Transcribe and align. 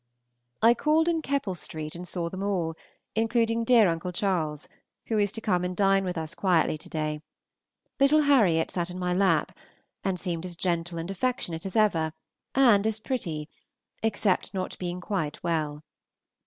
I 0.63 0.73
called 0.73 1.07
in 1.07 1.21
Keppel 1.21 1.53
Street 1.53 1.93
and 1.93 2.07
saw 2.07 2.27
them 2.27 2.41
all, 2.41 2.73
including 3.13 3.63
dear 3.63 3.87
Uncle 3.87 4.11
Charles, 4.11 4.67
who 5.05 5.19
is 5.19 5.31
to 5.33 5.41
come 5.41 5.63
and 5.63 5.77
dine 5.77 6.03
with 6.03 6.17
us 6.17 6.33
quietly 6.33 6.75
to 6.75 6.89
day. 6.89 7.21
Little 7.99 8.21
Harriot 8.23 8.71
sat 8.71 8.89
in 8.89 8.97
my 8.97 9.13
lap, 9.13 9.55
and 10.03 10.19
seemed 10.19 10.43
as 10.43 10.55
gentle 10.55 10.97
and 10.97 11.11
affectionate 11.11 11.67
as 11.67 11.75
ever, 11.75 12.13
and 12.55 12.87
as 12.87 12.99
pretty, 12.99 13.47
except 14.01 14.55
not 14.55 14.75
being 14.79 15.01
quite 15.01 15.43
well. 15.43 15.83